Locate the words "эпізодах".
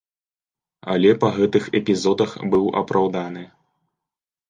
1.81-2.35